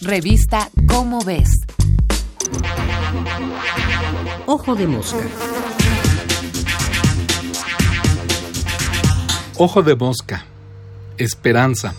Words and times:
Revista 0.00 0.70
Cómo 0.86 1.24
ves. 1.24 1.50
Ojo 4.46 4.76
de 4.76 4.86
mosca. 4.86 5.18
Ojo 9.56 9.82
de 9.82 9.96
mosca. 9.96 10.46
Esperanza. 11.16 11.96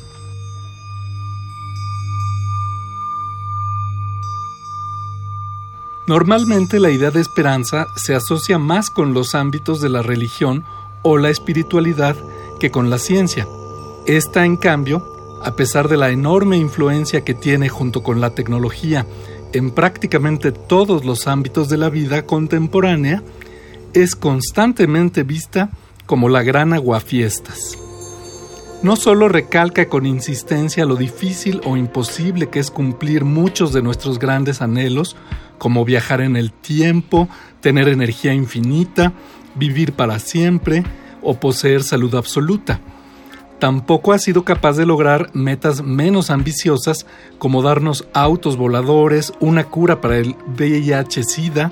Normalmente 6.08 6.80
la 6.80 6.92
idea 6.92 7.12
de 7.12 7.20
esperanza 7.20 7.88
se 7.98 8.16
asocia 8.16 8.58
más 8.58 8.90
con 8.90 9.14
los 9.14 9.36
ámbitos 9.36 9.82
de 9.82 9.90
la 9.90 10.02
religión 10.02 10.64
o 11.04 11.18
la 11.18 11.30
espiritualidad 11.30 12.16
que 12.62 12.72
con 12.72 12.90
la 12.90 12.98
ciencia. 12.98 13.46
Esta, 14.06 14.46
en 14.46 14.56
cambio, 14.56 15.19
a 15.44 15.56
pesar 15.56 15.88
de 15.88 15.98
la 15.98 16.10
enorme 16.10 16.58
influencia 16.58 17.22
que 17.22 17.34
tiene 17.34 17.70
junto 17.70 18.04
con 18.04 18.22
la 18.22 18.32
tecnología 18.32 19.06
en 19.54 19.72
prácticamente 19.72 20.52
todos 20.52 21.06
los 21.06 21.28
ámbitos 21.28 21.70
de 21.70 21.78
la 21.78 21.90
vida 21.90 22.26
contemporánea, 22.26 23.24
es 23.94 24.16
constantemente 24.16 25.24
vista 25.24 25.70
como 26.06 26.30
la 26.30 26.44
gran 26.44 26.74
aguafiestas. 26.74 27.78
No 28.82 28.96
solo 28.96 29.28
recalca 29.28 29.90
con 29.90 30.06
insistencia 30.06 30.86
lo 30.86 30.96
difícil 30.96 31.60
o 31.66 31.76
imposible 31.76 32.50
que 32.50 32.60
es 32.60 32.72
cumplir 32.72 33.26
muchos 33.26 33.74
de 33.74 33.82
nuestros 33.82 34.20
grandes 34.20 34.62
anhelos, 34.62 35.18
como 35.58 35.84
viajar 35.84 36.22
en 36.22 36.38
el 36.38 36.54
tiempo, 36.54 37.28
tener 37.60 37.90
energía 37.90 38.34
infinita, 38.34 39.12
vivir 39.56 39.94
para 39.94 40.20
siempre 40.20 40.84
o 41.22 41.40
poseer 41.40 41.84
salud 41.84 42.16
absoluta, 42.16 42.80
tampoco 43.60 44.14
ha 44.14 44.20
sido 44.20 44.44
capaz 44.44 44.78
de 44.78 44.86
lograr 44.86 45.30
metas 45.34 45.84
menos 45.84 46.30
ambiciosas 46.30 47.06
como 47.38 47.62
darnos 47.62 48.08
autos 48.14 48.58
voladores, 48.58 49.34
una 49.40 49.66
cura 49.66 50.02
para 50.02 50.18
el 50.18 50.36
VIH-Sida 50.58 51.72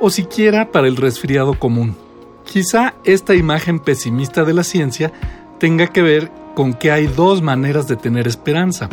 o 0.00 0.10
siquiera 0.10 0.70
para 0.72 0.86
el 0.86 0.96
resfriado 0.96 1.58
común. 1.58 1.96
Quizá 2.44 2.94
esta 3.04 3.34
imagen 3.34 3.80
pesimista 3.80 4.44
de 4.44 4.54
la 4.54 4.64
ciencia 4.64 5.12
tenga 5.58 5.88
que 5.88 6.02
ver 6.02 6.30
con 6.54 6.74
que 6.74 6.90
hay 6.90 7.06
dos 7.06 7.42
maneras 7.42 7.88
de 7.88 7.96
tener 7.96 8.28
esperanza. 8.28 8.88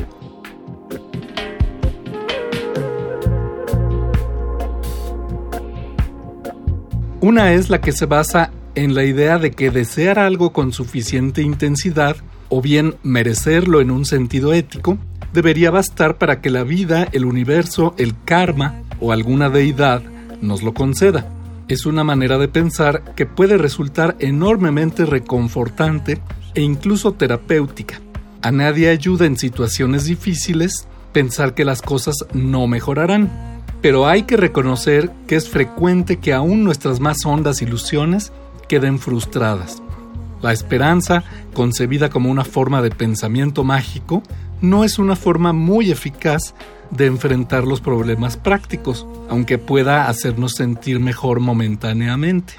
Una 7.20 7.54
es 7.54 7.70
la 7.70 7.82
que 7.82 7.92
se 7.92 8.08
basa 8.08 8.52
en 8.74 8.96
la 8.96 9.04
idea 9.04 9.38
de 9.38 9.52
que 9.52 9.70
desear 9.70 10.18
algo 10.18 10.54
con 10.54 10.72
suficiente 10.74 11.44
intensidad 11.44 12.16
o 12.52 12.62
bien 12.62 12.96
merecerlo 13.02 13.80
en 13.80 13.90
un 13.90 14.06
sentido 14.06 14.54
ético, 14.54 14.98
debería 15.34 15.72
bastar 15.72 16.18
para 16.18 16.42
que 16.42 16.50
la 16.50 16.64
vida, 16.64 17.08
el 17.14 17.24
universo, 17.24 17.96
el 17.98 18.14
karma 18.26 18.84
o 19.00 19.14
alguna 19.14 19.50
deidad 19.50 20.04
nos 20.42 20.62
lo 20.62 20.74
conceda. 20.74 21.28
Es 21.70 21.86
una 21.86 22.04
manera 22.04 22.38
de 22.38 22.50
pensar 22.50 23.16
que 23.16 23.26
puede 23.26 23.58
resultar 23.58 24.18
enormemente 24.20 25.06
reconfortante 25.06 26.20
e 26.54 26.62
incluso 26.62 27.14
terapéutica. 27.14 28.02
A 28.42 28.52
nadie 28.52 28.90
ayuda 28.90 29.26
en 29.26 29.38
situaciones 29.38 30.04
difíciles 30.04 30.90
pensar 31.14 31.54
que 31.54 31.64
las 31.64 31.82
cosas 31.82 32.16
no 32.34 32.68
mejorarán, 32.68 33.32
pero 33.82 34.08
hay 34.08 34.24
que 34.24 34.36
reconocer 34.36 35.10
que 35.26 35.38
es 35.38 35.48
frecuente 35.48 36.20
que 36.20 36.34
aún 36.34 36.66
nuestras 36.66 37.00
más 37.00 37.26
hondas 37.26 37.62
ilusiones 37.62 38.34
queden 38.68 39.00
frustradas. 39.00 39.82
La 40.42 40.52
esperanza, 40.52 41.24
concebida 41.54 42.10
como 42.10 42.32
una 42.32 42.44
forma 42.44 42.82
de 42.82 42.90
pensamiento 42.90 43.64
mágico, 43.64 44.24
no 44.62 44.84
es 44.84 45.00
una 45.00 45.16
forma 45.16 45.54
muy 45.54 45.92
eficaz 45.92 46.54
de 46.90 47.06
enfrentar 47.06 47.66
los 47.66 47.82
problemas 47.82 48.38
prácticos, 48.38 49.06
aunque 49.30 49.58
pueda 49.58 50.08
hacernos 50.08 50.54
sentir 50.54 51.00
mejor 51.00 51.40
momentáneamente. 51.40 52.54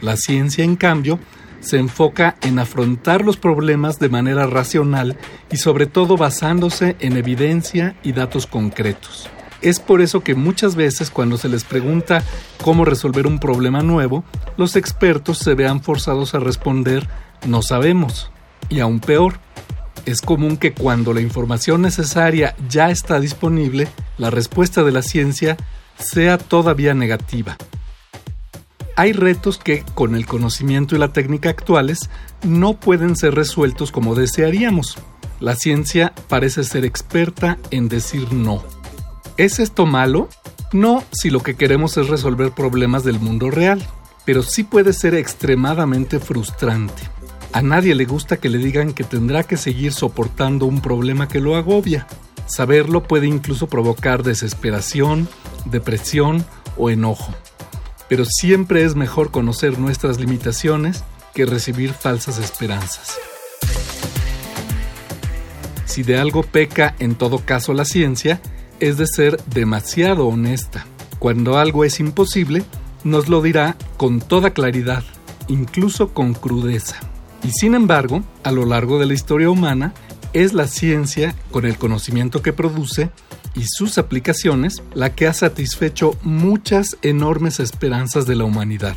La 0.00 0.16
ciencia, 0.16 0.64
en 0.64 0.76
cambio, 0.76 1.18
se 1.60 1.78
enfoca 1.78 2.36
en 2.42 2.58
afrontar 2.58 3.24
los 3.24 3.36
problemas 3.36 3.98
de 3.98 4.08
manera 4.08 4.46
racional 4.46 5.16
y 5.50 5.56
sobre 5.56 5.86
todo 5.86 6.16
basándose 6.16 6.96
en 7.00 7.16
evidencia 7.16 7.96
y 8.02 8.12
datos 8.12 8.46
concretos. 8.46 9.28
Es 9.62 9.80
por 9.80 10.00
eso 10.00 10.20
que 10.20 10.34
muchas 10.34 10.76
veces 10.76 11.10
cuando 11.10 11.38
se 11.38 11.48
les 11.48 11.64
pregunta 11.64 12.22
cómo 12.62 12.84
resolver 12.84 13.26
un 13.26 13.38
problema 13.38 13.82
nuevo, 13.82 14.24
los 14.56 14.76
expertos 14.76 15.38
se 15.38 15.54
vean 15.54 15.82
forzados 15.82 16.34
a 16.34 16.38
responder 16.38 17.08
no 17.46 17.62
sabemos. 17.62 18.30
Y 18.68 18.80
aún 18.80 19.00
peor, 19.00 19.38
es 20.04 20.20
común 20.20 20.56
que 20.56 20.72
cuando 20.72 21.12
la 21.12 21.20
información 21.20 21.82
necesaria 21.82 22.54
ya 22.68 22.90
está 22.90 23.20
disponible, 23.20 23.88
la 24.18 24.30
respuesta 24.30 24.82
de 24.82 24.92
la 24.92 25.02
ciencia 25.02 25.56
sea 25.98 26.38
todavía 26.38 26.94
negativa. 26.94 27.56
Hay 28.96 29.12
retos 29.12 29.58
que, 29.58 29.84
con 29.94 30.14
el 30.14 30.26
conocimiento 30.26 30.96
y 30.96 30.98
la 30.98 31.12
técnica 31.12 31.50
actuales, 31.50 32.08
no 32.42 32.80
pueden 32.80 33.14
ser 33.14 33.34
resueltos 33.34 33.92
como 33.92 34.14
desearíamos. 34.14 34.96
La 35.38 35.54
ciencia 35.54 36.14
parece 36.28 36.64
ser 36.64 36.84
experta 36.86 37.58
en 37.70 37.88
decir 37.88 38.32
no. 38.32 38.75
¿Es 39.36 39.58
esto 39.58 39.84
malo? 39.84 40.30
No 40.72 41.04
si 41.12 41.28
lo 41.28 41.40
que 41.40 41.56
queremos 41.56 41.98
es 41.98 42.08
resolver 42.08 42.52
problemas 42.52 43.04
del 43.04 43.20
mundo 43.20 43.50
real, 43.50 43.86
pero 44.24 44.42
sí 44.42 44.64
puede 44.64 44.94
ser 44.94 45.14
extremadamente 45.14 46.20
frustrante. 46.20 47.02
A 47.52 47.60
nadie 47.60 47.94
le 47.94 48.06
gusta 48.06 48.38
que 48.38 48.48
le 48.48 48.56
digan 48.56 48.94
que 48.94 49.04
tendrá 49.04 49.42
que 49.42 49.58
seguir 49.58 49.92
soportando 49.92 50.64
un 50.64 50.80
problema 50.80 51.28
que 51.28 51.40
lo 51.40 51.54
agobia. 51.54 52.06
Saberlo 52.46 53.02
puede 53.02 53.26
incluso 53.26 53.66
provocar 53.66 54.22
desesperación, 54.22 55.28
depresión 55.66 56.46
o 56.78 56.88
enojo. 56.88 57.34
Pero 58.08 58.24
siempre 58.24 58.84
es 58.84 58.94
mejor 58.94 59.30
conocer 59.30 59.78
nuestras 59.78 60.18
limitaciones 60.18 61.04
que 61.34 61.44
recibir 61.44 61.92
falsas 61.92 62.38
esperanzas. 62.38 63.18
Si 65.84 66.02
de 66.02 66.18
algo 66.18 66.42
peca 66.42 66.94
en 66.98 67.16
todo 67.16 67.38
caso 67.40 67.74
la 67.74 67.84
ciencia, 67.84 68.40
es 68.80 68.98
de 68.98 69.06
ser 69.06 69.42
demasiado 69.46 70.26
honesta. 70.26 70.86
Cuando 71.18 71.58
algo 71.58 71.84
es 71.84 72.00
imposible, 72.00 72.64
nos 73.04 73.28
lo 73.28 73.42
dirá 73.42 73.76
con 73.96 74.20
toda 74.20 74.50
claridad, 74.50 75.04
incluso 75.48 76.12
con 76.12 76.34
crudeza. 76.34 76.96
Y 77.42 77.50
sin 77.50 77.74
embargo, 77.74 78.22
a 78.42 78.52
lo 78.52 78.66
largo 78.66 78.98
de 78.98 79.06
la 79.06 79.14
historia 79.14 79.50
humana, 79.50 79.94
es 80.32 80.52
la 80.52 80.66
ciencia, 80.66 81.34
con 81.50 81.64
el 81.64 81.78
conocimiento 81.78 82.42
que 82.42 82.52
produce 82.52 83.10
y 83.54 83.64
sus 83.64 83.96
aplicaciones, 83.96 84.82
la 84.92 85.14
que 85.14 85.26
ha 85.26 85.32
satisfecho 85.32 86.18
muchas 86.22 86.98
enormes 87.02 87.58
esperanzas 87.58 88.26
de 88.26 88.36
la 88.36 88.44
humanidad. 88.44 88.96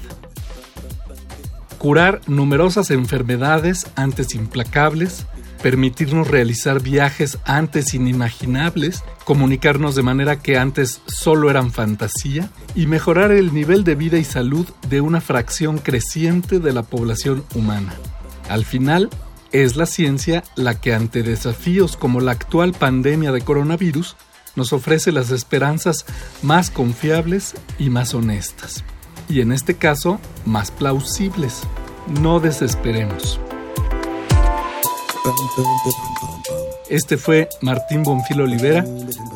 Curar 1.78 2.20
numerosas 2.28 2.92
enfermedades 2.92 3.88
antes 3.96 4.36
implacables, 4.36 5.26
permitirnos 5.62 6.28
realizar 6.28 6.82
viajes 6.82 7.38
antes 7.46 7.94
inimaginables, 7.94 9.04
comunicarnos 9.26 9.96
de 9.96 10.04
manera 10.04 10.40
que 10.40 10.58
antes 10.58 11.02
solo 11.08 11.50
eran 11.50 11.72
fantasía 11.72 12.50
y 12.76 12.88
mejorar 12.88 13.32
el 13.32 13.54
nivel 13.54 13.84
de 13.84 13.96
vida 13.96 14.18
y 14.18 14.24
salud 14.24 14.68
de 14.90 15.02
una 15.02 15.22
fracción 15.22 15.78
creciente 15.78 16.60
de 16.60 16.74
la 16.74 16.84
población 16.84 17.44
humana. 17.56 17.94
Al 18.50 18.66
final, 18.66 19.10
es 19.52 19.76
la 19.76 19.86
ciencia 19.86 20.44
la 20.56 20.80
que 20.80 20.94
ante 20.94 21.24
desafíos 21.24 21.98
como 21.98 22.22
la 22.22 22.32
actual 22.32 22.74
pandemia 22.74 23.32
de 23.32 23.42
coronavirus 23.42 24.16
nos 24.56 24.74
ofrece 24.74 25.12
las 25.12 25.32
esperanzas 25.32 26.06
más 26.42 26.70
confiables 26.70 27.56
y 27.78 27.90
más 27.90 28.14
honestas. 28.14 28.84
Y 29.28 29.42
en 29.42 29.52
este 29.52 29.76
caso, 29.76 30.20
más 30.46 30.72
plausibles. 30.72 31.62
No 32.22 32.40
desesperemos. 32.40 33.40
Este 36.90 37.18
fue 37.18 37.50
Martín 37.62 38.04
Bonfil 38.04 38.42
Olivera. 38.42 38.84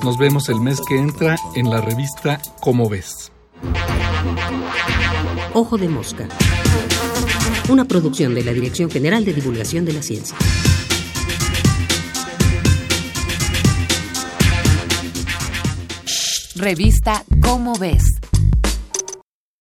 Nos 0.04 0.18
vemos 0.18 0.50
el 0.50 0.60
mes 0.60 0.82
que 0.82 0.98
entra 0.98 1.38
en 1.56 1.70
la 1.70 1.82
revista 1.82 2.42
Cómo 2.60 2.90
ves. 2.90 3.32
Ojo 5.54 5.78
de 5.78 5.88
mosca. 5.88 6.28
Una 7.70 7.86
producción 7.86 8.34
de 8.34 8.44
la 8.44 8.54
Dirección 8.54 8.90
General 8.90 9.24
de 9.24 9.34
Divulgación 9.34 9.86
de 9.86 9.94
la 9.94 10.02
Ciencia. 10.02 10.36
Revista 16.56 17.24
Cómo 17.42 17.76
ves. 17.78 18.04